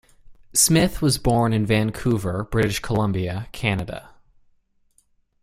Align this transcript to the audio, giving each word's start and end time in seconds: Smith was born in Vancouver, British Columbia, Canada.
Smith 0.55 0.99
was 1.03 1.19
born 1.19 1.53
in 1.53 1.63
Vancouver, 1.63 2.43
British 2.45 2.79
Columbia, 2.79 3.47
Canada. 3.51 4.09